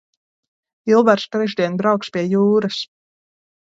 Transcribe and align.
Ilvars 0.93 1.27
trešdien 1.37 1.79
brauks 1.85 2.13
pie 2.19 2.27
jūras. 2.35 2.85